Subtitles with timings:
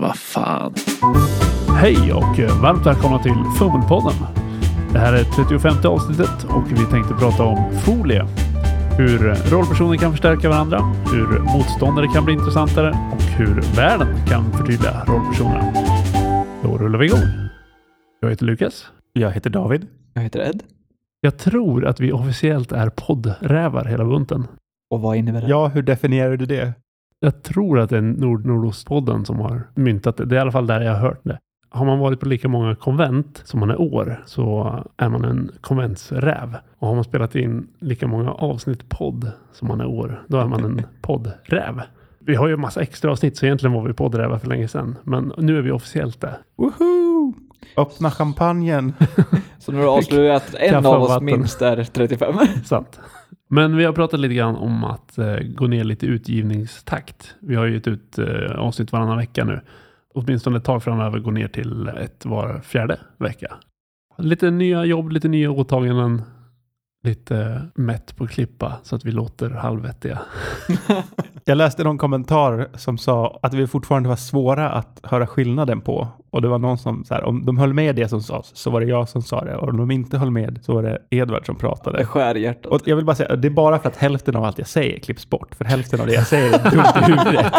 [0.00, 0.74] Vad fan.
[1.80, 4.14] Hej och varmt välkomna till Fummelpodden.
[4.92, 8.26] Det här är 35 avsnittet och vi tänkte prata om folie.
[8.98, 10.78] Hur rollpersoner kan förstärka varandra,
[11.12, 15.72] hur motståndare kan bli intressantare och hur världen kan förtydliga rollpersonerna.
[16.62, 17.20] Då rullar vi igång.
[18.20, 18.86] Jag heter Lukas.
[19.12, 19.86] Jag heter David.
[20.14, 20.62] Jag heter Ed.
[21.20, 24.46] Jag tror att vi officiellt är poddrävar hela bunten.
[24.90, 25.48] Och vad innebär det?
[25.48, 26.72] Ja, hur definierar du det?
[27.24, 30.24] Jag tror att det är Nord Nordostpodden som har myntat det.
[30.24, 31.38] Det är i alla fall där jag har hört det.
[31.68, 35.50] Har man varit på lika många konvent som man är år så är man en
[35.60, 36.56] konventsräv.
[36.78, 40.46] Och har man spelat in lika många avsnitt podd som man är år, då är
[40.46, 41.82] man en poddräv.
[42.18, 44.96] Vi har ju en massa extra avsnitt så egentligen var vi poddrävar för länge sedan.
[45.02, 46.34] Men nu är vi officiellt det.
[46.56, 47.32] Woho!
[47.76, 48.92] Öppna champagnen.
[49.58, 51.24] Så nu har du avslöjat att en Kaffe av oss vatten.
[51.24, 52.34] minst är 35.
[52.64, 53.00] Sant.
[53.54, 57.34] Men vi har pratat lite grann om att eh, gå ner lite utgivningstakt.
[57.40, 59.60] Vi har ju gett ut eh, avsnitt varannan vecka nu.
[60.14, 63.54] Åtminstone ett tag framöver gå ner till ett var fjärde vecka.
[64.18, 66.22] Lite nya jobb, lite nya åtaganden.
[67.04, 70.18] Lite mätt på klippa så att vi låter halvvettiga.
[71.44, 76.08] Jag läste någon kommentar som sa att vi fortfarande var svåra att höra skillnaden på.
[76.30, 78.70] Och det var någon som, så här, om de höll med det som sades så
[78.70, 79.56] var det jag som sa det.
[79.56, 82.04] Och om de inte höll med så var det Edvard som Det pratade.
[82.06, 82.66] skär i hjärtat.
[82.66, 84.98] Och jag vill bara säga, det är bara för att hälften av allt jag säger
[84.98, 85.54] klipps bort.
[85.54, 87.52] För hälften av det jag säger är dumt i huvudet.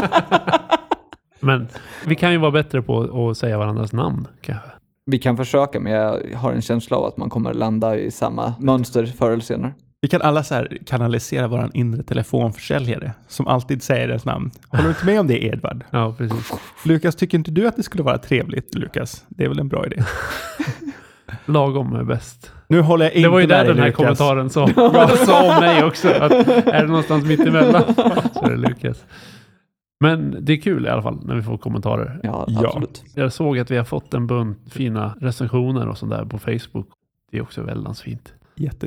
[1.39, 1.67] Men
[2.05, 4.69] vi kan ju vara bättre på att säga varandras namn kanske.
[5.11, 8.53] Vi kan försöka, men jag har en känsla av att man kommer landa i samma
[8.59, 9.73] mönster förr eller senare.
[10.02, 14.52] Vi kan alla så här kanalisera våran inre telefonförsäljare som alltid säger ens namn.
[14.70, 15.84] Håller du inte med om det Edvard?
[15.92, 16.52] Ja, precis.
[16.86, 19.25] Lukas, tycker inte du att det skulle vara trevligt Lukas?
[19.28, 20.03] Det är väl en bra idé?
[21.45, 22.52] Lagom är bäst.
[22.67, 23.97] Nu håller jag inte Det var ju där den här Lukas.
[23.97, 24.67] kommentaren sa,
[25.25, 26.09] sa om mig också.
[26.09, 26.31] Att
[26.67, 27.84] är det någonstans mitt emellan
[28.34, 29.03] så är det Lukas.
[29.99, 32.19] Men det är kul i alla fall när vi får kommentarer.
[32.23, 32.63] Ja, Ja.
[32.67, 33.03] absolut.
[33.15, 36.88] Jag såg att vi har fått en bunt fina recensioner och sånt där på Facebook.
[37.31, 38.34] Det är också väldigt fint.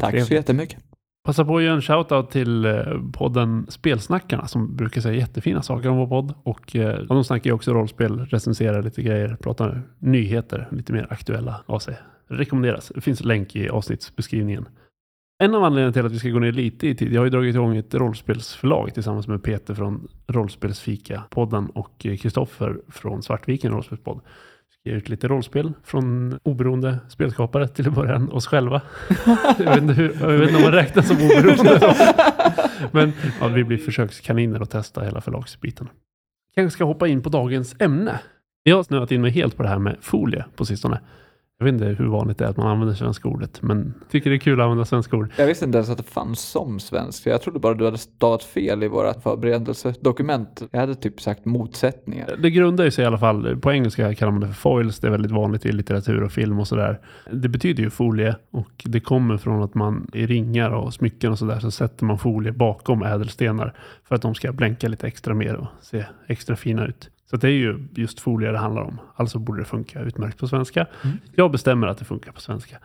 [0.00, 0.78] Tack så jättemycket.
[1.24, 2.72] Passa på att göra en shoutout till eh,
[3.12, 6.34] podden Spelsnackarna som brukar säga jättefina saker om vår podd.
[6.42, 11.60] Och eh, de snackar ju också rollspel, recenserar lite grejer, pratar nyheter, lite mer aktuella
[11.66, 11.98] av sig.
[12.28, 12.92] Rekommenderas.
[12.94, 14.68] Det finns länk i avsnittsbeskrivningen.
[15.40, 17.30] En av anledningarna till att vi ska gå ner lite i tid, jag har ju
[17.30, 24.20] dragit igång ett rollspelsförlag tillsammans med Peter från Rollspelsfika-podden och Kristoffer från Svartviken rollspelspodd.
[24.80, 28.82] Ska ut lite rollspel från oberoende spelskapare till att början, oss själva.
[29.58, 31.94] jag, vet inte hur, jag vet inte om man räknas som oberoende.
[32.92, 35.88] Men ja, vi blir försökskaniner och testa hela förlagsbiten.
[36.54, 38.20] Kanske ska hoppa in på dagens ämne.
[38.62, 41.00] Jag har snöat in mig helt på det här med folie på sistone.
[41.60, 44.36] Jag vet inte hur vanligt det är att man använder svenska ordet, men tycker det
[44.36, 45.32] är kul att använda svenska ord.
[45.36, 47.26] Jag visste inte ens att det fanns som svensk.
[47.26, 50.62] Jag trodde bara du hade stavat fel i våra förberedelsedokument.
[50.70, 52.36] Jag hade typ sagt motsättningar.
[52.42, 55.06] Det grundar ju sig i alla fall, på engelska kallar man det för foils, det
[55.06, 57.00] är väldigt vanligt i litteratur och film och sådär.
[57.32, 61.38] Det betyder ju folie och det kommer från att man i ringar och smycken och
[61.38, 63.74] sådär så sätter man folie bakom ädelstenar
[64.04, 67.10] för att de ska blänka lite extra mer och se extra fina ut.
[67.30, 69.00] Så det är ju just folie det handlar om.
[69.16, 70.86] Alltså borde det funka utmärkt på svenska.
[71.34, 72.76] Jag bestämmer att det funkar på svenska.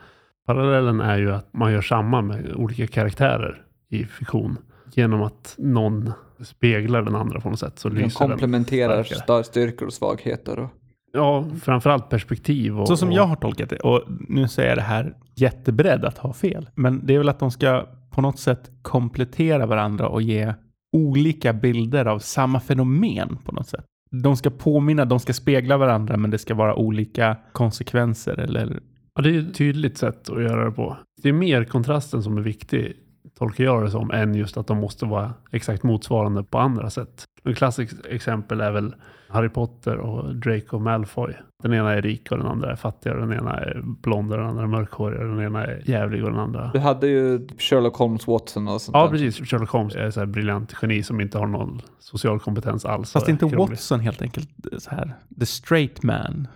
[0.45, 4.57] Parallellen är ju att man gör samma med olika karaktärer i fiktion.
[4.95, 6.11] Genom att någon
[6.43, 8.29] speglar den andra på något sätt så De lyser den.
[8.29, 10.59] komplementerar sta- styrkor och svagheter.
[10.59, 10.69] Och...
[11.13, 12.79] Ja, framförallt perspektiv.
[12.79, 16.05] Och, Så som och, jag har tolkat det, och nu säger jag det här jätteberedd
[16.05, 20.07] att ha fel, men det är väl att de ska på något sätt komplettera varandra
[20.07, 20.53] och ge
[20.91, 23.85] olika bilder av samma fenomen på något sätt.
[24.21, 28.79] De ska påminna, de ska spegla varandra, men det ska vara olika konsekvenser eller
[29.15, 30.97] Ja, det är ett tydligt sätt att göra det på.
[31.23, 32.93] Det är mer kontrasten som är viktig,
[33.39, 37.23] tolkar jag det som, än just att de måste vara exakt motsvarande på andra sätt.
[37.49, 38.95] Ett klassiskt exempel är väl
[39.29, 41.33] Harry Potter och Draco Malfoy.
[41.63, 44.37] Den ena är rik och den andra är fattig och den ena är blond och
[44.37, 46.69] den andra är mörkhårig och den ena är jävlig och den andra...
[46.73, 49.09] Du hade ju Sherlock Holmes, Watson och sånt Ja, där.
[49.09, 49.49] precis.
[49.49, 53.11] Sherlock Holmes är så här briljant geni som inte har någon social kompetens alls.
[53.11, 53.69] Fast inte krånglig.
[53.69, 56.47] Watson helt enkelt så här, the straight man.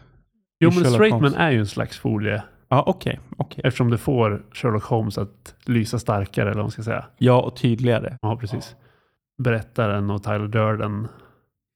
[0.60, 1.34] Jo, men Sherlock straight Holmes.
[1.34, 2.44] man är ju en slags folie.
[2.70, 3.62] Ja, okej, okej.
[3.64, 7.06] Eftersom det får Sherlock Holmes att lysa starkare, eller vad man ska säga.
[7.18, 8.18] Ja, och tydligare.
[8.22, 8.76] Ja, precis.
[9.38, 11.08] Berättaren och Tyler Durden.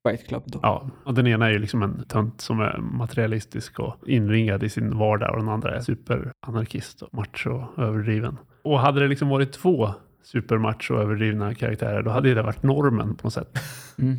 [0.07, 0.59] Fight Club då.
[0.63, 4.69] Ja, och den ena är ju liksom en tönt som är materialistisk och inringad i
[4.69, 8.37] sin vardag och den andra är superanarkist och macho och överdriven.
[8.63, 9.89] Och hade det liksom varit två
[10.23, 13.59] supermacho och överdrivna karaktärer, då hade det varit normen på något sätt.
[13.99, 14.15] Mm.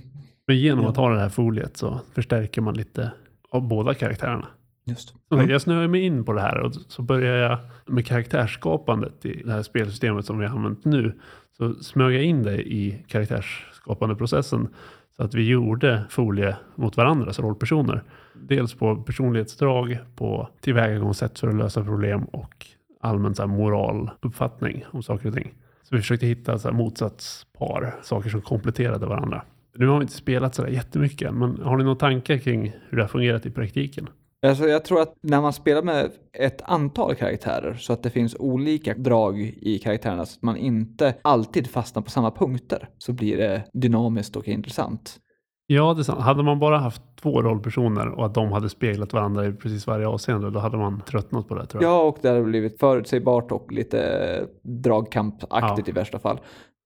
[0.46, 0.90] Men genom Ja.
[0.90, 3.12] att ha det här foliet så förstärker man lite
[3.50, 4.46] av båda karaktärerna.
[4.84, 5.14] Just.
[5.30, 9.42] Sagt, Jag snöar mig in på det här och så börjar jag med karaktärsskapandet i
[9.44, 11.18] det här spelsystemet som vi har använt nu.
[11.56, 14.68] Så smög jag in det i karaktärsskapande processen.
[15.16, 18.02] Så att vi gjorde folie mot varandra som rollpersoner.
[18.34, 22.66] Dels på personlighetsdrag, på tillvägagångssätt för att lösa problem och
[23.00, 25.54] allmän så här, moraluppfattning om saker och ting.
[25.82, 29.42] Så vi försökte hitta så här, motsatspar, saker som kompletterade varandra.
[29.74, 32.72] Nu har vi inte spelat så där jättemycket än, men har ni några tankar kring
[32.88, 34.08] hur det har fungerat i praktiken?
[34.46, 38.36] Alltså jag tror att när man spelar med ett antal karaktärer så att det finns
[38.38, 43.36] olika drag i karaktärerna så att man inte alltid fastnar på samma punkter så blir
[43.36, 45.18] det dynamiskt och intressant.
[45.66, 46.20] Ja, det är sant.
[46.20, 50.06] Hade man bara haft två rollpersoner och att de hade speglat varandra i precis varje
[50.06, 51.92] avseende, då hade man tröttnat på det tror jag.
[51.92, 55.92] Ja, och det hade blivit förutsägbart och lite dragkampaktigt Ja.
[55.92, 56.40] i värsta fall.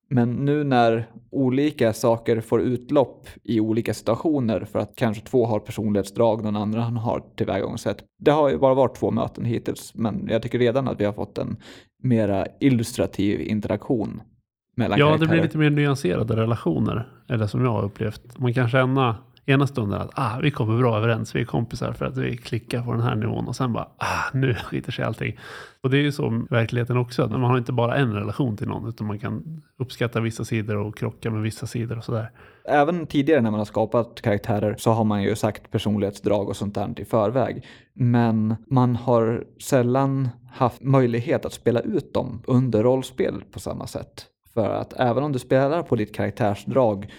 [0.08, 5.60] Men nu när olika saker får utlopp i olika situationer för att kanske två har
[5.60, 8.04] personlighetsdrag, någon annan har tillvägagångssätt.
[8.18, 11.12] Det har ju bara varit två möten hittills, men jag tycker redan att vi har
[11.12, 11.56] fått en
[12.02, 14.22] mera illustrativ interaktion
[14.76, 15.30] mellan Ja, det karaktärer.
[15.30, 18.38] blir lite mer nyanserade relationer, det som jag har upplevt.
[18.38, 22.04] Man kan känna ena stunden att ah, vi kommer bra överens, vi är kompisar för
[22.04, 25.38] att vi klickar på den här nivån och sen bara ah, nu skiter sig allting.
[25.80, 28.56] Och det är ju så i verkligheten också, att man har inte bara en relation
[28.56, 32.30] till någon utan man kan uppskatta vissa sidor och krocka med vissa sidor och sådär.
[32.68, 36.74] Även tidigare när man har skapat karaktärer så har man ju sagt personlighetsdrag och sånt
[36.74, 37.64] där i förväg.
[37.94, 44.26] Men man har sällan haft möjlighet att spela ut dem under rollspel på samma sätt.
[44.54, 47.12] För att även om du spelar på ditt karaktärsdrag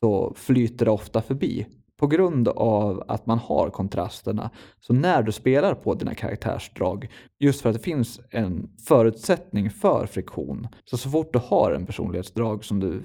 [0.00, 1.66] så flyter det ofta förbi.
[1.96, 4.50] På grund av att man har kontrasterna.
[4.80, 7.08] Så när du spelar på dina karaktärsdrag,
[7.38, 10.68] just för att det finns en förutsättning för friktion.
[10.84, 13.02] Så så fort du har en personlighetsdrag som du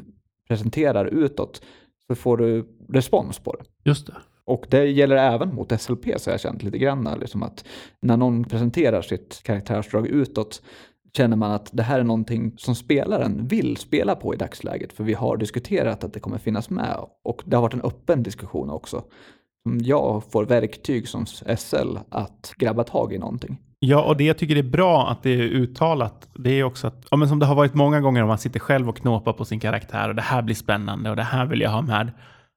[0.48, 1.62] presenterar utåt
[2.08, 3.90] så får du respons på det.
[3.90, 4.16] Just det.
[4.46, 7.10] Och det gäller även mot SLP så har jag känt lite grann.
[7.20, 7.66] Liksom att
[8.00, 10.62] när någon presenterar sitt karaktärsdrag utåt
[11.16, 14.94] känner man att det här är någonting som spelaren vill spela på i dagsläget.
[14.94, 18.24] För vi har diskuterat att det kommer finnas med och det har varit en öppen
[18.24, 19.04] diskussion också.
[19.70, 21.26] Mm, jag får verktyg som
[21.58, 23.58] SL att grabba tag i någonting.
[23.80, 27.06] Ja, och det jag tycker är bra att det är uttalat, det är också att,
[27.12, 29.46] ja, men som det har varit många gånger om man sitter själv och knåpar på
[29.46, 32.12] sin karaktär och det här blir spännande och det här vill jag ha med.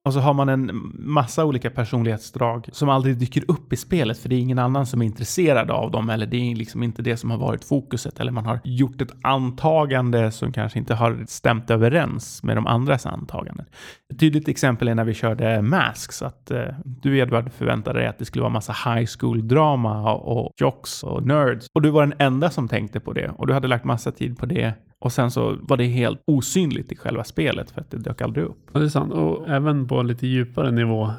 [0.08, 4.28] Och så har man en massa olika personlighetsdrag som aldrig dyker upp i spelet för
[4.28, 7.16] det är ingen annan som är intresserad av dem eller det är liksom inte det
[7.16, 11.70] som har varit fokuset eller man har gjort ett antagande som kanske inte har stämt
[11.70, 13.66] överens med de andras antaganden.
[14.12, 18.18] Ett tydligt exempel är när vi körde Masks, att eh, du Edvard förväntade dig att
[18.18, 21.66] det skulle vara massa high school-drama och, och jocks och nerds.
[21.74, 24.38] Och du var den enda som tänkte på det och du hade lagt massa tid
[24.38, 24.74] på det.
[25.00, 28.44] Och sen så var det helt osynligt i själva spelet för att det dök aldrig
[28.44, 28.58] upp.
[28.72, 29.12] Ja, det är sant.
[29.12, 31.10] Och även på en lite djupare nivå.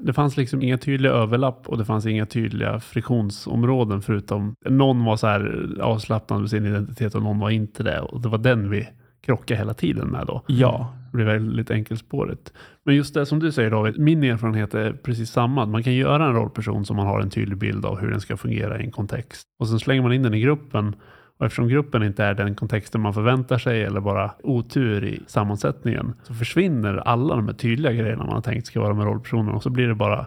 [0.00, 5.16] Det fanns liksom inga tydliga överlapp och det fanns inga tydliga friktionsområden förutom någon var
[5.16, 8.00] så här avslappnad med sin identitet och någon var inte det.
[8.00, 8.88] Och det var den vi
[9.26, 10.42] krockade hela tiden med då.
[10.46, 12.52] Ja, Det blir väldigt enkelspårigt.
[12.84, 15.66] Men just det som du säger David, min erfarenhet är precis samma.
[15.66, 18.36] Man kan göra en rollperson som man har en tydlig bild av hur den ska
[18.36, 19.42] fungera i en kontext.
[19.58, 20.94] Och sen slänger man in den i gruppen.
[21.42, 26.12] Och eftersom gruppen inte är den kontexten man förväntar sig eller bara otur i sammansättningen
[26.22, 29.62] så försvinner alla de här tydliga grejerna man har tänkt ska vara med rollpersonen och
[29.62, 30.26] så blir det bara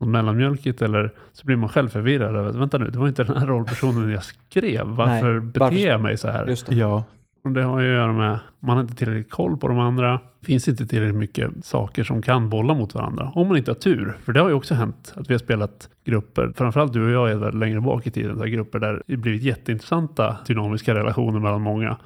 [0.00, 2.36] något mellanmjölkigt eller så blir man själv förvirrad.
[2.36, 4.86] över Vänta nu, det var inte den här rollpersonen jag skrev.
[4.86, 6.46] Varför Nej, beter varför- jag mig så här?
[6.46, 6.74] Just det.
[6.74, 7.04] ja.
[7.44, 10.20] Och det har ju att göra med man har inte tillräckligt koll på de andra.
[10.42, 13.32] finns inte tillräckligt mycket saker som kan bolla mot varandra.
[13.34, 14.16] Om man inte har tur.
[14.24, 17.30] För det har ju också hänt att vi har spelat grupper, framförallt du och jag
[17.30, 21.62] är väl längre bak i tiden, här grupper där det blivit jätteintressanta dynamiska relationer mellan
[21.62, 21.96] många.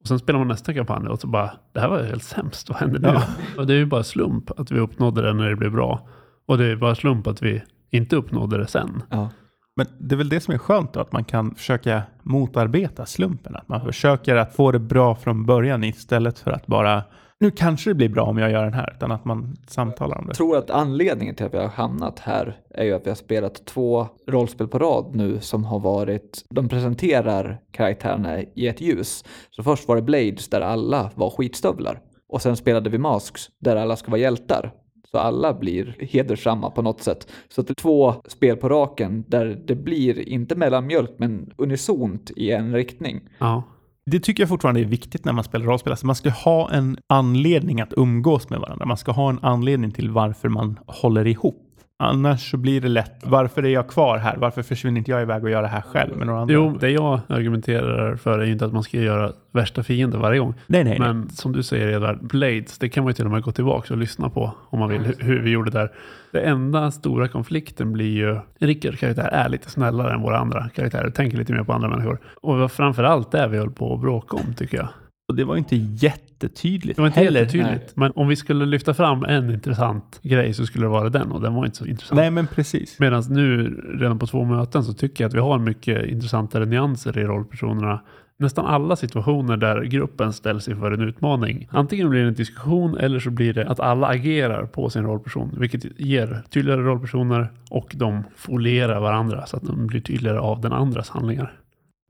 [0.00, 2.68] Och sen spelar man nästa kampanj och så bara, det här var ju helt sämst,
[2.68, 3.08] vad händer nu?
[3.08, 3.22] Ja.
[3.56, 6.08] Och det är ju bara slump att vi uppnådde det när det blev bra.
[6.46, 9.02] Och det är bara slump att vi inte uppnådde det sen.
[9.10, 9.30] Ja.
[9.76, 13.56] Men det är väl det som är skönt då, att man kan försöka motarbeta slumpen.
[13.56, 17.02] Att man försöker att få det bra från början istället för att bara
[17.40, 20.24] nu kanske det blir bra om jag gör den här, utan att man samtalar om
[20.24, 20.30] det.
[20.30, 23.16] Jag tror att anledningen till att vi har hamnat här är ju att vi har
[23.16, 29.24] spelat två rollspel på rad nu som har varit, de presenterar karaktärerna i ett ljus.
[29.50, 32.00] Så först var det Blades där alla var skitstövlar.
[32.28, 34.72] Och sen spelade vi Masks där alla ska vara hjältar.
[35.10, 37.28] Så alla blir hedersamma på något sätt.
[37.48, 42.30] Så att det är två spel på raken där det blir inte mellanmjölk men unisont
[42.36, 43.20] i en riktning.
[43.38, 43.62] Ja.
[44.06, 45.92] Det tycker jag fortfarande är viktigt när man spelar rollspel.
[45.92, 48.86] Alltså man ska ha en anledning att umgås med varandra.
[48.86, 51.69] Man ska ha en anledning till varför man håller ihop.
[52.02, 54.36] Annars så blir det lätt, varför är jag kvar här?
[54.36, 56.54] Varför försvinner inte jag iväg och gör det här själv med några andra?
[56.54, 60.38] Jo, det jag argumenterar för är ju inte att man ska göra värsta fienden varje
[60.38, 60.54] gång.
[60.66, 61.08] nej, nej, nej.
[61.08, 63.94] Men som du säger Edvard, Blades, det kan man ju till och med gå tillbaka
[63.94, 65.92] och lyssna på om man vill, hu- hur vi gjorde där.
[66.32, 71.10] Det enda stora konflikten blir ju, Rickards karaktär är lite snällare än våra andra karaktärer,
[71.10, 72.18] tänker lite mer på andra människor.
[72.42, 74.88] Och det var framför allt det vi höll på att bråka om tycker jag.
[75.30, 77.40] Och det var inte jättetydligt Det var inte heller.
[77.40, 77.96] jättetydligt.
[77.96, 81.40] Men om vi skulle lyfta fram en intressant grej så skulle det vara den och
[81.40, 82.16] den var inte så intressant.
[82.16, 82.98] Nej, men precis.
[82.98, 83.68] Medan nu
[83.98, 88.00] redan på två möten så tycker jag att vi har mycket intressantare nyanser i rollpersonerna.
[88.38, 91.68] Nästan alla situationer där gruppen ställs inför en utmaning.
[91.70, 95.54] Antingen blir det en diskussion eller så blir det att alla agerar på sin rollperson.
[95.58, 100.72] Vilket ger tydligare rollpersoner och de folierar varandra så att de blir tydligare av den
[100.72, 101.52] andras handlingar.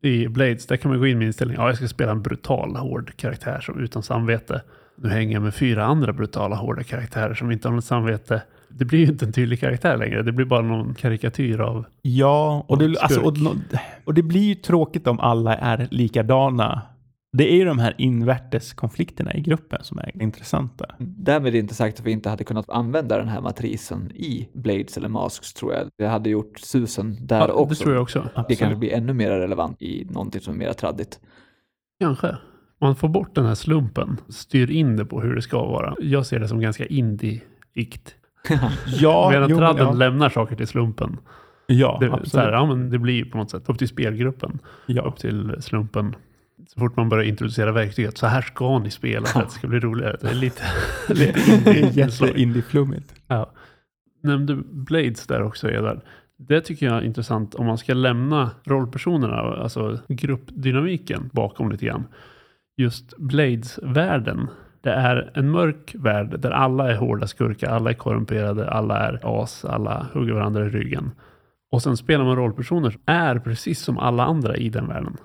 [0.02, 2.76] I Blades där kan man gå in med inställningen ja, jag ska spela en brutal,
[2.76, 4.62] hård karaktär som utan samvete.
[5.02, 8.42] Nu hänger jag med fyra andra brutala, hårda karaktärer som inte har något samvete.
[8.68, 10.22] Det blir ju inte en tydlig karaktär längre.
[10.22, 13.36] Det blir bara någon karikatyr av Ja, och det, alltså, och,
[14.04, 16.82] och det blir ju tråkigt om alla är likadana.
[17.32, 20.86] Det är ju de här invärtes konflikterna i gruppen som är intressanta.
[20.98, 25.08] Därmed inte sagt att vi inte hade kunnat använda den här matrisen i Blades eller
[25.08, 25.88] Masks tror jag.
[25.98, 27.74] Det hade gjort susen där Ja, också.
[27.74, 28.28] Det tror jag också.
[28.48, 31.20] Det kanske blir ännu mer relevant i någonting som är mer traddigt.
[32.00, 32.36] Kanske.
[32.80, 34.16] Man får bort den här slumpen.
[34.28, 35.94] Styr in det på hur det ska vara.
[35.98, 38.14] Jag ser det som ganska indie-ikt.
[38.86, 39.92] Ja, Medan jo, tradden ja.
[39.92, 41.16] lämnar saker till slumpen.
[41.66, 42.28] Ja, Det, absolut.
[42.28, 44.58] så här, ja, men det blir på något sätt upp till spelgruppen.
[44.86, 45.02] ja.
[45.02, 46.14] Upp till slumpen.
[46.74, 48.18] Så fort man börjar introducera verktyget.
[48.18, 50.16] Så här ska ni spela för att det ska bli roligare.
[50.20, 50.62] Det är lite,
[51.08, 51.40] lite
[52.00, 53.14] jätte-indie-flummigt.
[53.26, 53.50] Ja.
[54.22, 56.00] Nämnde Blades där också, Edvard.
[56.38, 62.04] Det tycker jag är intressant om man ska lämna rollpersonerna, alltså gruppdynamiken bakom lite grann.
[62.76, 64.48] Just Blades-världen.
[64.80, 69.42] Det är en mörk värld där alla är hårda skurkar, alla är korrumperade, alla är
[69.42, 71.10] as, alla hugger varandra i ryggen.
[71.70, 75.16] Och sen spelar man rollpersoner som är precis som alla andra i den världen.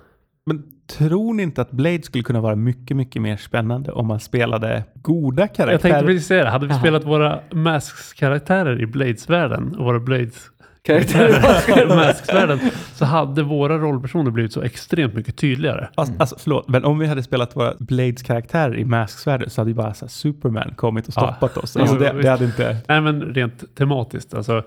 [0.45, 4.19] Men tror ni inte att Blade skulle kunna vara mycket, mycket mer spännande om man
[4.19, 6.05] spelade goda Jag tänkte karaktärer?
[6.07, 6.81] precis säga det, hade vi Aha.
[6.81, 10.49] spelat våra Masks-karaktärer i Blades-världen och våra Blades
[10.85, 11.87] Karaktärer.
[11.95, 12.59] Masks-världen
[12.93, 15.89] så hade våra rollpersoner blivit så extremt mycket tydligare.
[15.95, 19.71] Alltså, alltså, förlåt, men om vi hade spelat våra Blades karaktärer i Masks-världen så hade
[19.71, 21.77] ju bara så här, Superman kommit och stoppat oss.
[21.77, 22.77] Alltså, Jo, det, det hade inte...
[22.87, 24.63] Nej men rent tematiskt, alltså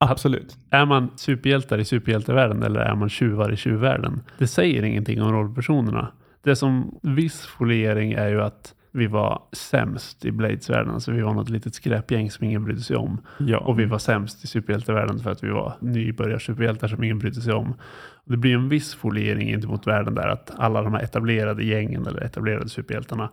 [0.00, 0.56] Absolut.
[0.70, 4.22] är man superhjältar i superhjältevärlden eller är man tjuvar i tjuvvärlden?
[4.38, 6.12] Det säger ingenting om rollpersonerna.
[6.42, 10.94] Det som viss foliering är ju att vi var sämst i Blades-världen.
[10.94, 13.20] Alltså vi var något litet skräpgäng som ingen brydde sig om.
[13.38, 13.58] Ja.
[13.58, 17.52] Och vi var sämst i superhjältevärlden för att vi var nybörjarsuperhjältar som ingen brydde sig
[17.52, 17.74] om.
[18.24, 22.20] Det blir en viss foliering gentemot världen där att alla de här etablerade gängen eller
[22.20, 23.30] etablerade superhjältarna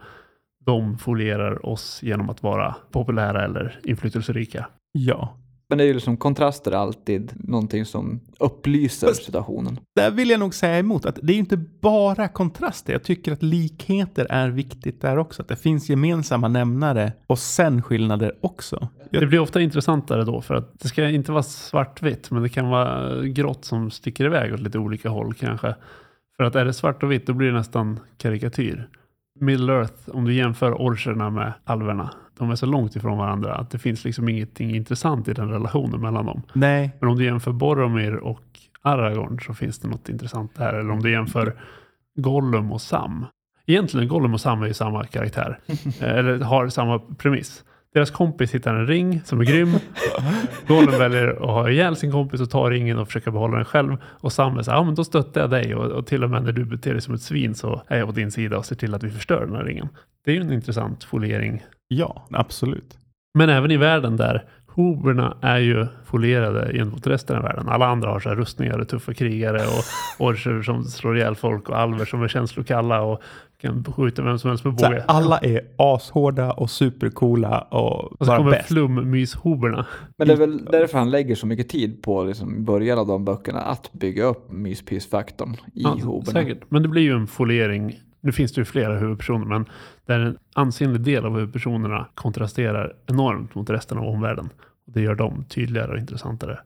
[0.66, 4.68] de folierar oss genom att vara populära eller inflytelserika.
[4.92, 5.38] ja.
[5.70, 9.80] Men det är ju liksom kontraster alltid någonting som upplyser Fast- situationen.
[9.96, 12.94] Där vill jag nog säga emot att det är ju inte bara kontraster.
[12.94, 15.42] Jag tycker att likheter är viktigt där också.
[15.42, 18.88] Att det finns gemensamma nämnare och sen skillnader också.
[19.10, 22.70] Det blir ofta intressantare då för att det ska inte vara svartvitt men det kan
[22.70, 25.76] vara grått som sticker iväg åt lite olika håll kanske.
[26.38, 28.90] För att är det svart och vitt då blir det nästan karikatyr.
[29.40, 33.70] Middle Earth, om du jämför orcherna med alverna, de är så långt ifrån varandra att
[33.72, 36.42] det finns liksom ingenting intressant i den relationen mellan dem.
[36.54, 38.42] nej, Men om du jämför Boromir och
[38.82, 40.74] Aragorn så finns det något intressant där.
[40.74, 41.56] Eller om du jämför
[42.15, 43.25] Gollum och Sam.
[43.65, 45.60] Egentligen Gollum och Sam är ju samma karaktär.
[46.01, 47.63] Eh, Eller har samma premiss.
[47.94, 49.70] Deras kompis hittar en ring som är grym.
[50.68, 53.98] Gollum väljer att ha ihjäl sin kompis och ta ringen och försöka behålla den själv.
[54.04, 56.30] Och Sam är så här, ja men då stöttar jag dig och, och till och
[56.30, 58.65] med när du beter dig som ett svin så är jag på din sida och
[58.65, 59.88] ser till att vi förstör den här ringen.
[60.25, 61.63] Det är ju en intressant foliering.
[61.88, 62.98] ja, absolut.
[63.38, 67.67] Men även i världen där hoberna är ju folierade gentemot resten av världen.
[67.70, 69.84] Alla andra har så här rustningar och tuffa krigare och
[70.27, 73.22] orcher som slår ihjäl folk och alver som är känslokalla och
[73.62, 75.03] kan skjuta vem som helst med båge.
[75.08, 78.67] alla är ashårda och supercoola och, Och så bara kommer bäst.
[78.67, 79.86] flummyshoberna.
[80.17, 83.08] Men det är väl därför han lägger så mycket tid på liksom, i början av
[83.08, 86.32] de böckerna att bygga upp myspysfaktorn i Ja, hoberna.
[86.32, 86.60] säkert.
[86.70, 88.00] Men det blir ju en foliering.
[88.25, 89.65] Nu finns det ju flera huvudpersoner men
[90.05, 94.50] där en ansenlig del av huvudpersonerna kontrasterar enormt mot resten av omvärlden.
[94.88, 96.60] Och Det gör dem tydligare och intressantare.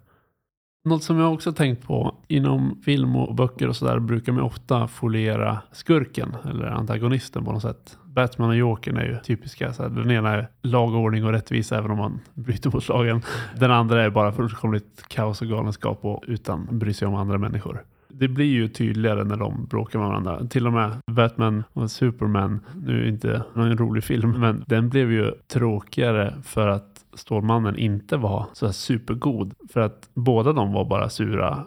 [0.86, 4.88] Något som jag också tänkt på inom film och böcker och sådär brukar man ofta
[4.88, 7.98] foliera skurken eller antagonisten på något sätt.
[8.06, 9.74] Batman och Jokern är ju typiska.
[9.74, 13.22] Så här, den ena är lag, ordning och rättvisa även om man bryter mot lagen.
[13.58, 17.84] Den andra är bara fullkomligt kaos och galenskap och utan bry sig om andra människor.
[18.10, 20.48] Det blir ju tydligare när de bråkar med varandra.
[20.48, 25.12] Till och med Batman och Superman, nu är inte någon rolig film, men den blev
[25.12, 29.54] ju tråkigare för att Stålmannen inte var så här supergod.
[29.74, 31.66] För att båda de var bara sura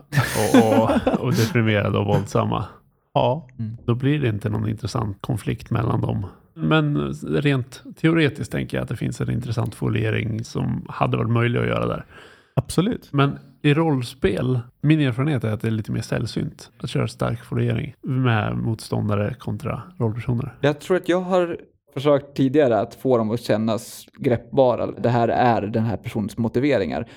[0.54, 2.64] och, och, och deprimerade och våldsamma.
[3.14, 3.48] Ja,
[3.84, 6.26] Då blir det inte någon intressant konflikt mellan dem.
[6.54, 11.60] Men rent teoretiskt tänker jag att det finns en intressant foliering som hade varit möjlig
[11.60, 12.04] att göra där.
[12.54, 13.12] Absolut.
[13.12, 17.44] Men i rollspel, min erfarenhet är att det är lite mer sällsynt att köra stark
[17.44, 20.54] foliering med motståndare kontra rollpersoner.
[20.60, 21.56] Jag tror att jag har
[21.94, 24.86] försökt tidigare att få dem att kännas greppbara.
[24.86, 27.08] Det här är den här personens motiveringar.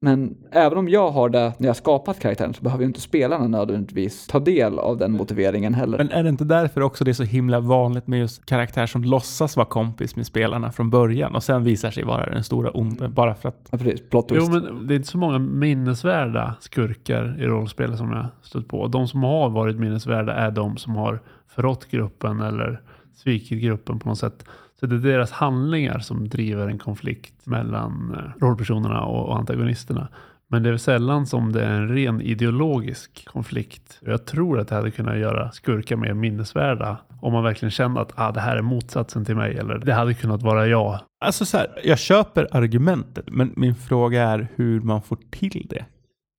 [0.00, 3.46] Men även om jag har det när jag skapat karaktären så behöver ju inte spelarna
[3.46, 5.98] nödvändigtvis ta del av den motiveringen heller.
[5.98, 9.04] Men är det inte därför också det är så himla vanligt med just karaktär som
[9.04, 13.08] låtsas vara kompis med spelarna från början och sen visar sig vara den stora onde
[13.08, 13.68] bara för att...
[13.70, 14.08] Ja, precis.
[14.10, 14.46] Plot twist.
[14.52, 18.86] Jo, men det är inte så många minnesvärda skurkar i rollspel som jag stött på.
[18.86, 22.80] De som har varit minnesvärda är de som har förrått gruppen eller
[23.14, 24.44] svikit gruppen på något sätt.
[24.80, 30.08] Så det är deras handlingar som driver en konflikt mellan eh, rollpersonerna och antagonisterna.
[30.48, 33.98] Men det är sällan som det är en ren ideologisk konflikt.
[34.00, 38.12] Jag tror att det hade kunnat göra skurkar mer minnesvärda om man verkligen kände att
[38.14, 41.00] ah, det här är motsatsen till mig eller det hade kunnat vara jag.
[41.20, 45.84] Alltså så här, jag köper argumentet, men min fråga är hur man får till det.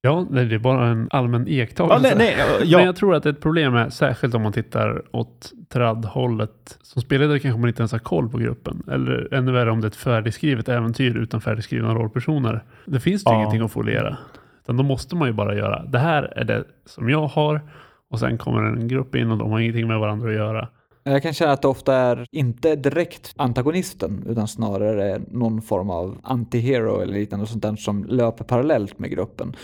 [0.07, 2.09] Ja, det är bara en allmän iakttagelse.
[2.09, 2.77] Ja, nej, nej, ja.
[2.77, 7.39] Men jag tror att ett problem är, särskilt om man tittar åt trad-hållet, som spelledare
[7.39, 8.83] kanske man inte ens har koll på gruppen.
[8.91, 12.63] Eller ännu värre om det är ett färdigskrivet äventyr utan färdigskrivna rollpersoner.
[12.85, 13.35] Det finns ju Ja.
[13.37, 14.17] ingenting att foliera.
[14.63, 17.61] Utan då måste man ju bara göra, det här är det som jag har
[18.11, 20.67] och sen kommer en grupp in och de har ingenting med varandra att göra.
[21.03, 26.17] Jag kan känna att det ofta är inte direkt antagonisten utan snarare någon form av
[26.23, 29.55] antihero eller liknande sånt där som löper parallellt med gruppen.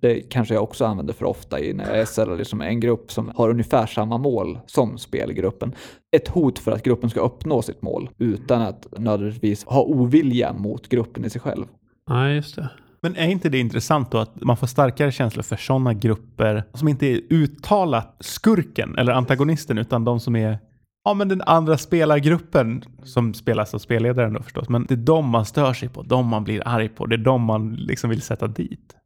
[0.00, 3.32] Det kanske jag också använder för ofta i när jag SL liksom en grupp som
[3.36, 5.72] har ungefär samma mål som spelgruppen.
[6.16, 10.88] Ett hot för att gruppen ska uppnå sitt mål utan att nödvändigtvis ha ovilja mot
[10.88, 11.66] gruppen i sig själv.
[12.10, 12.70] Nej, just det.
[13.02, 16.88] Men är inte det intressant då att man får starkare känslor för sådana grupper som
[16.88, 20.58] inte är uttalat skurken eller antagonisten utan de som är
[21.04, 24.68] Ja, men den andra spelargruppen som spelas av spelledaren då förstås.
[24.68, 27.18] Men det är de man stör sig på, de man blir arg på, det är
[27.18, 28.97] de man liksom vill sätta dit.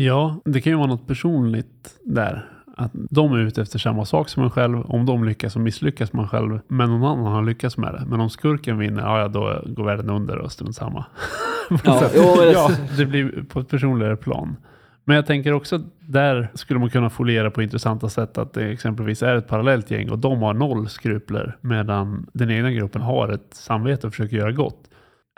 [0.00, 2.48] Ja, det kan ju vara något personligt där.
[2.76, 4.80] Att de är ute efter samma sak som en själv.
[4.80, 6.60] Om de lyckas så misslyckas man själv.
[6.68, 8.04] Men någon annan har lyckats med det.
[8.06, 11.04] Men om skurken vinner, ja, ja då går världen under och strunt samma.
[11.84, 12.10] Ja,
[12.52, 14.56] ja, det blir på ett personligare plan.
[15.04, 18.64] Men jag tänker också att där skulle man kunna foliera på intressanta sätt att det
[18.64, 23.28] exempelvis är ett parallellt gäng och de har noll skrupler medan den egna gruppen har
[23.28, 24.87] ett samvete och försöker göra gott.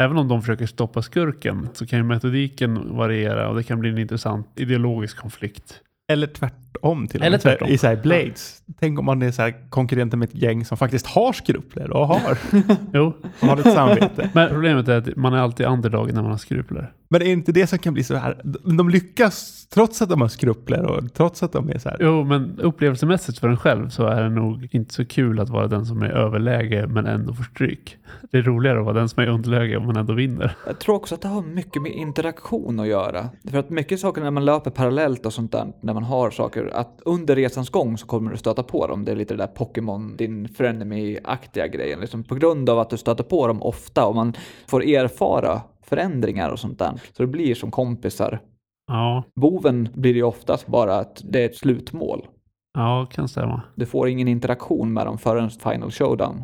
[0.00, 3.90] Även om de försöker stoppa skurken så kan ju metodiken variera och det kan bli
[3.90, 5.80] en intressant ideologisk konflikt.
[6.12, 6.69] Eller tvärtom
[7.08, 7.68] till och Eller tvärtom.
[7.68, 8.62] I så här Blades.
[8.80, 12.06] Tänk om man är så här konkurrenter med ett gäng som faktiskt har skrupler och
[12.08, 12.38] har,
[12.94, 14.30] Jo, och har ett samvete.
[14.34, 16.92] men problemet är att man är alltid underdog när man har skrupler.
[17.08, 18.40] Men är inte det som kan bli så här?
[18.76, 21.96] De lyckas trots att de har skrupler och trots att de är så här.
[22.00, 25.66] Jo, men upplevelsemässigt för en själv så är det nog inte så kul att vara
[25.66, 27.96] den som är överläge men ändå får stryk.
[28.32, 30.56] Det är roligare att vara den som är underläge men ändå vinner.
[30.66, 33.28] Jag tror också att det har mycket med interaktion att göra.
[33.50, 36.59] För att mycket saker när man löper parallellt och sånt där, när man har saker,
[36.68, 39.04] att under resans gång så kommer du stöta på dem.
[39.04, 42.00] Det är lite det där Pokémon, din frenemy-aktiga grejen.
[42.00, 44.32] Liksom på grund av att du stöter på dem ofta och man
[44.66, 46.92] får erfara förändringar och sånt där.
[47.16, 48.40] Så det blir som kompisar.
[48.86, 52.26] Ja, Boven blir ju oftast bara att det är ett slutmål.
[52.74, 53.62] ja, kan stämma.
[53.74, 56.42] Du får ingen interaktion med dem förrän Final Showdown.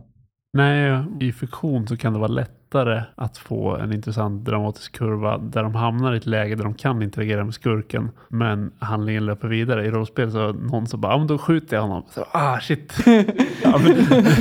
[0.52, 2.29] Nej, i fiktion så kan det vara
[2.77, 6.75] lättare att få en intressant dramatisk kurva där de hamnar i ett läge där de
[6.75, 9.87] kan interagera med skurken men handlingen löper vidare.
[9.87, 12.03] I rollspel så är det någon som bara, ja men då skjuter jag honom.
[12.11, 12.93] Så, ah shit,
[13.62, 13.95] Ja, men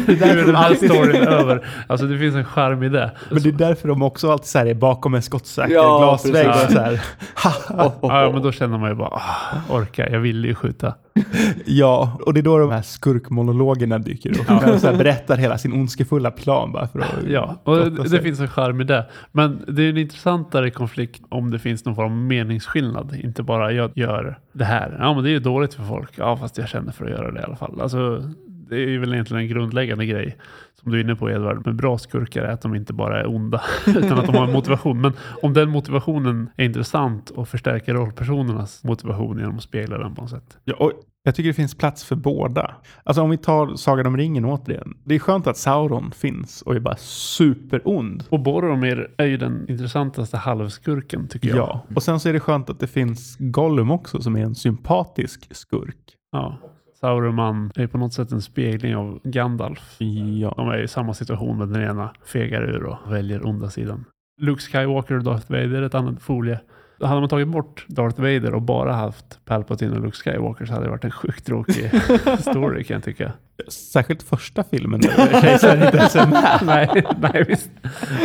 [0.06, 1.68] det, är därför den de här storyn över.
[1.88, 3.12] Alltså det finns en charm i det.
[3.32, 6.54] men det är därför de också alltid så här är bakom en skottsäker Ja, glasvägg.
[6.72, 7.02] Så här.
[8.02, 9.22] Ja, men då känner man ju bara, ah,
[9.70, 10.94] orka, jag ville ju skjuta.
[11.66, 14.48] Ja, och det är då de här skurkmonologerna dyker upp.
[14.48, 17.16] De så här berättar hela sin ondskefulla plan bara för att...
[17.28, 19.06] Ja, och det, det finns en charm i det.
[19.32, 23.16] Men det är en intressantare konflikt om det finns någon form av meningsskillnad.
[23.24, 24.98] Inte bara jag gör det här.
[25.00, 26.12] Ja, men det är ju dåligt för folk.
[26.16, 27.82] Ja, fast jag känner för att göra det i alla fall.
[27.82, 28.24] Alltså,
[28.70, 30.38] det är ju väl egentligen en grundläggande grej
[30.86, 31.66] som du är inne på Edvard.
[31.66, 34.54] Med bra skurkar är att de inte bara är onda utan att de har en
[34.54, 35.02] motivation.
[35.02, 40.22] Men om den motivationen är intressant och förstärker rollpersonernas motivation genom att spegla den på
[40.22, 40.58] något sätt.
[40.64, 40.92] Ja, och
[41.24, 42.76] jag tycker det finns plats för båda.
[43.04, 44.98] Alltså om vi tar Sagan om ringen återigen.
[45.04, 48.24] Det är skönt att Sauron finns och är bara superond.
[48.30, 51.58] Och Boromir är ju den intressantaste halvskurken tycker jag.
[51.58, 54.56] Ja, och sen så är det skönt att det finns Gollum också som är en
[54.56, 55.98] sympatisk skurk.
[56.32, 56.60] Ja.
[57.06, 59.96] Sauruman är på något sätt en spegling av Gandalf.
[60.42, 60.54] Ja.
[60.58, 64.06] De är i samma situation men den ena fegar ur och väljer onda sidan.
[64.42, 66.60] Luke Skywalker och Darth Vader är ett annat folie.
[67.02, 70.86] Hade man tagit bort Darth Vader och bara haft Palpatine och Luke Skywalker så hade
[70.86, 71.92] det varit en sjukt tråkig
[72.40, 73.32] story kan jag tycka.
[73.68, 76.60] Särskilt första filmen där kejsaren inte ens är med.
[76.66, 77.72] nej, nej, visst.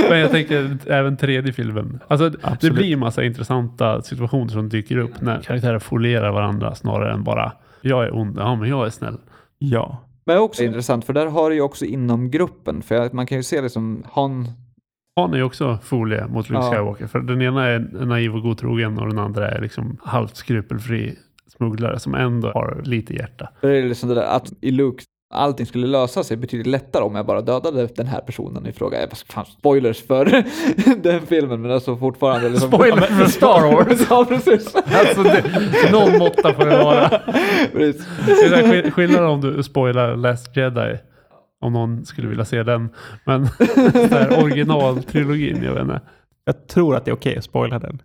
[0.09, 2.01] Men jag tänker även tredje filmen.
[2.09, 7.13] Alltså, det blir en massa intressanta situationer som dyker upp när karaktärer folierar varandra snarare
[7.13, 9.21] än bara jag är ond, ja men jag är snäll.
[9.59, 10.05] Ja.
[10.27, 13.43] Men också intressant, för där har du ju också inom gruppen, för man kan ju
[13.43, 14.49] se liksom Han
[15.17, 16.73] Han är ju också folie mot Luke Ja.
[16.73, 17.07] Skywalker.
[17.07, 21.17] För den ena är naiv och godtrogen och den andra är liksom halvt skrupelfri
[21.47, 23.49] smugglare som ändå har lite hjärta.
[23.61, 27.15] Det är liksom det där att i Luke allting skulle lösa sig betydligt lättare om
[27.15, 28.99] jag bara dödade den här personen i fråga.
[29.29, 30.45] Fan, spoilers för
[31.03, 32.49] den filmen, men alltså fortfarande.
[32.49, 34.07] Liksom, Spoiler för Star Wars!
[34.11, 34.75] ja, precis.
[34.75, 37.09] Alltså, det, någon måtta får det vara.
[37.73, 38.07] precis.
[38.27, 40.99] Det är så här skill- skillnad om du spoilar Last Jedi.
[41.63, 42.89] Om någon skulle vilja se den.
[43.25, 43.49] Men
[44.43, 46.01] originaltrilogin, jag vet inte.
[46.45, 48.03] Jag tror att det är okej att spoila den.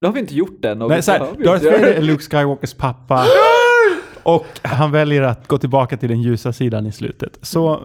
[0.00, 0.82] Det har vi inte gjort än.
[0.82, 1.46] och Nej, så här, Darth.
[1.64, 3.24] Vader är Luke Skywalkers pappa.
[4.26, 7.38] Och han väljer att gå tillbaka till den ljusa sidan i slutet.
[7.42, 7.82] Så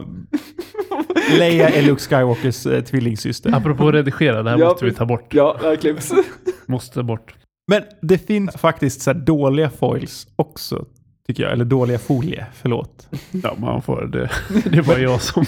[1.37, 3.55] Leia är Luke Skywalkers eh, tvillingsyster.
[3.55, 5.33] Apropå redigera, det här Ja, måste vi ta bort.
[5.33, 5.97] Ja, verkligen.
[6.65, 7.35] Måste bort.
[7.67, 10.85] Men det finns faktiskt så här dåliga foils också,
[11.27, 11.51] tycker jag.
[11.51, 13.07] Eller dåliga folie, förlåt.
[13.31, 14.29] Ja, man får det.
[14.69, 15.45] Det är bara jag som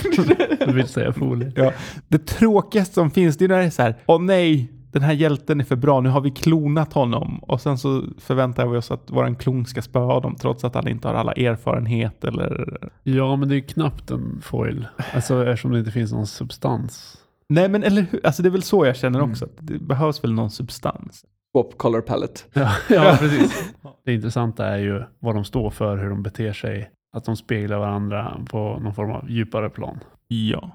[0.73, 1.51] vill säga folie.
[1.55, 1.71] Ja.
[2.07, 5.13] Det tråkigaste som finns, det är när det är så här, åh nej, den här
[5.13, 7.39] hjälten är för bra, nu har vi klonat honom.
[7.43, 10.87] Och sen så förväntar vi oss att våran klon ska spöa dem, trots att han
[10.87, 12.77] inte har alla erfarenhet eller...
[13.03, 14.87] Ja, men det är ju knappt en foil.
[15.13, 17.17] Alltså eftersom det inte finns någon substans.
[17.49, 18.25] Nej, men eller hur?
[18.25, 19.31] Alltså det är väl så jag känner Mm.
[19.31, 21.25] också, att det behövs väl någon substans.
[21.51, 22.41] Swap color palette.
[22.53, 23.73] Ja, ja precis.
[24.05, 26.89] Det intressanta är ju vad de står för, hur de beter sig.
[27.15, 29.99] Att de speglar varandra på någon form av djupare plan.
[30.27, 30.71] Ja.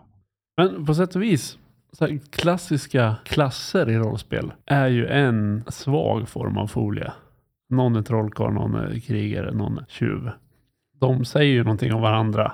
[0.56, 1.58] Men på sätt och vis,
[2.00, 7.12] här, klassiska klasser i rollspel är ju en svag form av folie.
[7.68, 10.30] Någon är trollkarl, någon är krigare, någon är tjuv.
[11.00, 12.52] De säger ju någonting om varandra.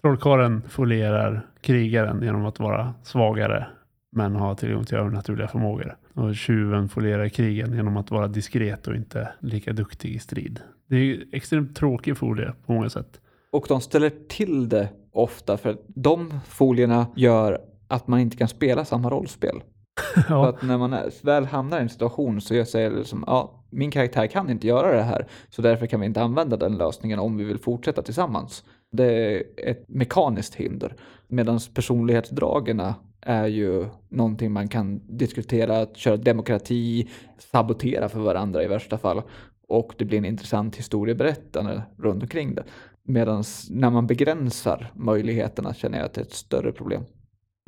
[0.00, 3.66] Trollkarlen folierar krigaren genom att vara svagare
[4.12, 5.96] men ha tillgång till övernaturliga förmågor.
[6.14, 10.60] Och tjuven folierar krigen genom att vara diskret och inte lika duktig i strid.
[10.86, 13.20] Det är ju extremt tråkig folie på många sätt.
[13.50, 17.60] Och de ställer till det ofta för att de folierna gör
[17.94, 19.62] att man inte kan spela samma rollspel.
[20.28, 23.64] Ja, att när man väl hamnar i en situation så jag säger det som, ja,
[23.70, 27.18] min karaktär kan inte göra det här, så därför kan vi inte använda den lösningen
[27.18, 28.64] om vi vill fortsätta tillsammans.
[28.92, 30.96] Det är ett mekaniskt hinder.
[31.28, 32.82] Medan personlighetsdragen
[33.20, 39.22] är ju någonting man kan diskutera, att köra demokrati, sabotera för varandra i värsta fall.
[39.68, 42.64] Och det blir en intressant historieberättande runt omkring det.
[43.02, 47.02] Medan när man begränsar möjligheterna känner jag att det är ett större problem.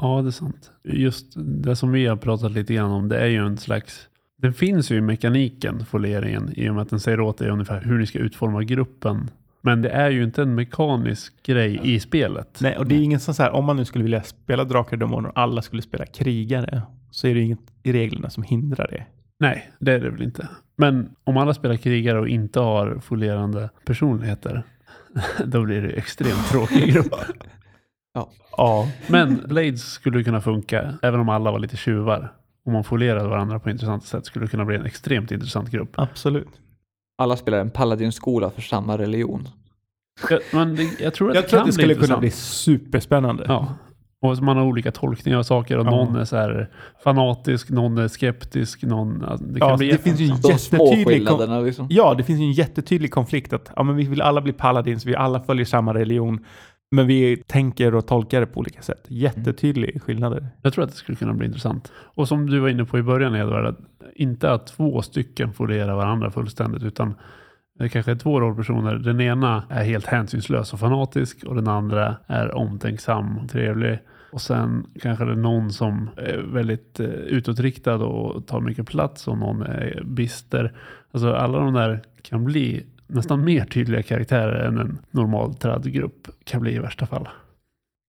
[0.03, 0.71] Ja, det är sant.
[0.85, 4.09] Just det som vi har pratat lite grann om, det är ju en slags...
[4.39, 7.81] Den finns ju i mekaniken, folieringen, i och med att den säger åt dig ungefär
[7.81, 9.31] hur ni ska utforma gruppen.
[9.61, 12.59] Men det är ju inte en mekanisk grej i spelet.
[12.61, 14.93] Nej, och det är ingen sån så här, om man nu skulle vilja spela Drakar
[14.93, 18.89] och Demoner och alla skulle spela krigare, så är det inget i reglerna som hindrar
[18.91, 19.07] det.
[19.39, 20.49] Nej, det är det väl inte.
[20.77, 24.63] Men om alla spelar krigare och inte har folierande personligheter,
[25.45, 27.15] då blir det ju extremt tråkig grupp.
[28.57, 32.33] Ja, Men Blades skulle kunna funka, även om alla var lite tjuvar.
[32.67, 35.91] Om man folierade varandra på intressanta sätt skulle det kunna bli en extremt intressant grupp.
[35.95, 36.49] absolut.
[37.19, 39.49] Alla spelar en paladinskola för samma religion.
[40.31, 42.19] Ja, Men det, jag tror att Jag det tror kan att det skulle bli kunna
[42.19, 43.45] bli superspännande.
[43.49, 43.75] Ja.
[44.21, 45.91] Och man har olika tolkningar av saker och Ja.
[45.91, 46.71] någon är så här
[47.05, 49.25] fanatisk, någon är skeptisk, någon...
[49.25, 51.07] alltså, Det kan Ja, bli det finns ju en De jättetydlig...
[51.07, 51.87] Skillnaderna liksom.
[51.91, 55.05] ja, det finns ju en jättetydlig konflikt att ja, men vi vill alla bli paladins,
[55.07, 56.45] vi alla följer samma religion,
[56.91, 59.05] men vi tänker och tolkar det på olika sätt.
[59.09, 60.49] Jättetydliga skillnader.
[60.63, 61.93] Jag tror att det skulle kunna bli intressant.
[61.97, 63.79] Och som du var inne på i början Edvard, att
[64.15, 67.15] inte att två stycken folierar varandra fullständigt utan
[67.79, 68.95] det kanske är två rollpersoner.
[68.95, 73.99] Den ena är helt hänsynslös och fanatisk och den andra är omtänksam och trevlig.
[74.31, 79.29] Och sen kanske det är någon som är väldigt eh, utåtriktad och tar mycket plats
[79.29, 80.73] och någon är bister.
[81.11, 86.61] Alltså alla de där kan bli nästan mer tydliga karaktärer än en normal tradgrupp kan
[86.61, 87.29] bli i värsta fall.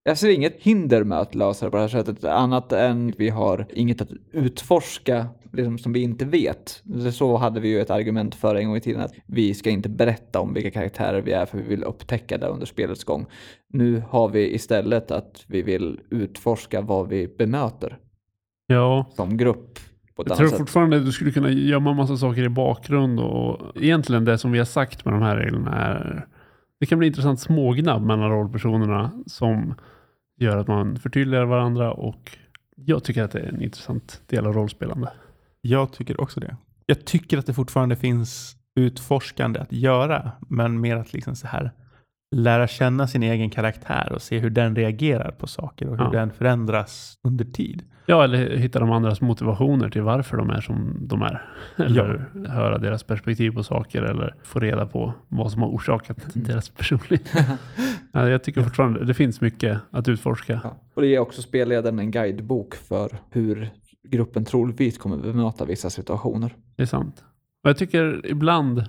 [0.04, 3.30] Jag ser inget hinder med att lösa det på det här sättet, annat än vi
[3.30, 6.84] har inget att utforska liksom, som vi inte vet.
[7.14, 9.90] Så hade vi ju ett argument för en gång i tiden att vi ska inte
[9.90, 13.26] berätta om vilka karaktärer vi är för vi vill upptäcka det under spelets gång.
[13.74, 17.98] Nu har vi istället att vi vill utforska vad vi bemöter
[18.70, 19.80] Ja, som grupp
[20.18, 20.58] på ett Jag annat tror sätt.
[20.58, 24.58] fortfarande att du skulle kunna gömma massa saker i bakgrund och egentligen det som vi
[24.58, 26.26] har sagt med de här reglerna är
[26.80, 29.76] det kan bli intressant smågnabb mellan rollpersonerna som
[30.40, 32.38] gör att man förtydligar varandra och
[32.76, 35.12] jag tycker att det är en intressant del av rollspelande.
[35.62, 36.58] Jag tycker också det.
[36.86, 41.72] Jag tycker att det fortfarande finns utforskande att göra, men mer att liksom så här
[42.36, 46.12] lära känna sin egen karaktär och se hur den reagerar på saker och hur Ja.
[46.12, 47.84] den förändras under tid.
[48.10, 51.46] Ja, eller hitta de andras motivationer till varför de är som de är.
[51.78, 56.70] Eller höra deras perspektiv på saker eller få reda på vad som har orsakat deras
[56.70, 57.32] personlighet.
[58.12, 60.60] ja, jag tycker fortfarande det finns mycket att utforska.
[60.64, 60.78] Ja.
[60.94, 63.70] Och det ger också spelledaren en guidebok för hur
[64.10, 66.56] gruppen troligtvis kommer bemöta vissa situationer.
[66.76, 67.24] Det är sant.
[67.64, 68.84] Och jag tycker ibland,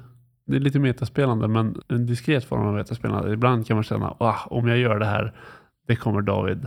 [0.48, 3.32] det är lite metaspelande, men en diskret form av metaspelande.
[3.32, 5.32] Ibland kan man känna, ah, om jag gör det här,
[5.86, 6.66] det kommer David.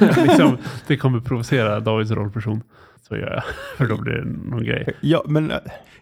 [0.00, 2.62] liksom, det kommer provocera Davids rollperson.
[3.08, 3.42] Så gör jag,
[3.76, 4.94] för då blir det någon grej.
[5.00, 5.56] Ja, men eh,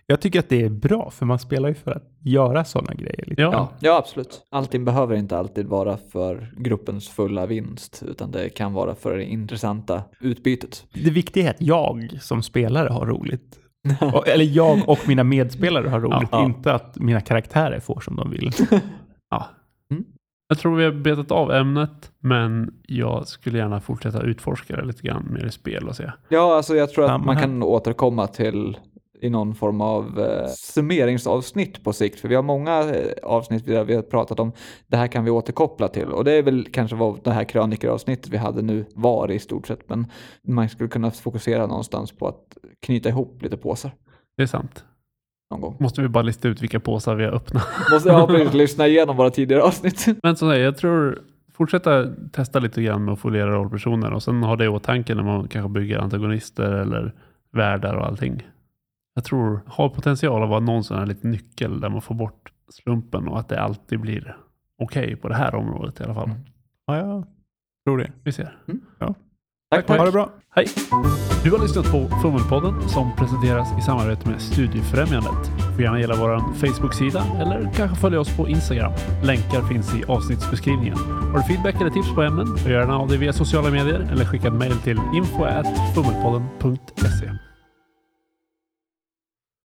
[0.06, 3.24] jag tycker att det är bra, för man spelar ju för att göra sådana grejer.
[3.26, 3.42] Lite.
[3.42, 4.42] Ja, Ja, ja, absolut.
[4.50, 9.24] Allting behöver inte alltid vara för gruppens fulla vinst, utan det kan vara för det
[9.24, 10.86] intressanta utbytet.
[10.92, 13.58] Det viktiga är att jag som spelare har roligt.
[14.00, 16.44] Och- Eller jag och mina medspelare har roligt, Ja.
[16.44, 18.50] inte att mina karaktärer får som de vill.
[19.30, 19.46] ja.
[19.90, 20.04] Mm.
[20.48, 25.02] Jag tror vi har betat av ämnet, men jag skulle gärna fortsätta utforska det lite
[25.02, 26.10] grann mer i spel och se.
[26.28, 27.42] Ja, alltså jag tror att man här.
[27.42, 28.76] kan återkomma till
[29.22, 32.20] i någon form av eh, summeringsavsnitt på sikt.
[32.20, 34.52] För vi har många eh, avsnitt där vi har pratat om
[34.86, 36.08] det här kan vi återkoppla till.
[36.08, 39.66] Och det är väl kanske vad det här krönikeravsnittet vi hade nu var i stort
[39.66, 39.88] sett.
[39.88, 40.06] Men
[40.48, 42.56] man skulle kunna fokusera någonstans på att
[42.86, 43.90] knyta ihop lite påsar
[44.36, 44.84] Det är sant.
[45.50, 45.76] någon gång.
[45.80, 47.66] Måste vi bara lista ut vilka påsar vi har öppnat.
[47.92, 50.06] Måste jag precis lyssna igenom våra tidigare avsnitt.
[50.22, 51.18] Men som jag tror
[51.54, 55.22] fortsätta testa lite grann med att foliera rollpersoner och sen ha det i åtanke när
[55.22, 57.14] man kanske bygger antagonister eller
[57.52, 58.42] världar och allting.
[59.14, 62.52] Jag tror har potential att vara någon sån här liten nyckel där man får bort
[62.68, 64.36] slumpen och att det alltid blir
[64.82, 66.30] okej på det här området i alla fall.
[66.30, 66.42] Mm.
[66.86, 67.24] Ja, jag
[67.86, 68.12] tror det.
[68.24, 68.58] Vi ser.
[69.70, 69.98] Tack, tack.
[69.98, 70.30] Ha det bra.
[70.54, 70.66] Hej!
[71.44, 75.50] Du har lyssnat på Fummelpodden som presenteras i samarbete med Studiefrämjandet.
[75.56, 78.92] Du får gärna gilla vår Facebook-sida eller kanske följa oss på Instagram.
[79.24, 80.98] Länkar finns i avsnittsbeskrivningen.
[80.98, 82.46] Har du feedback eller tips på ämnen?
[82.56, 87.30] Gör gärna av det via sociala medier eller skicka ett mejl till info@fummelpodden.se.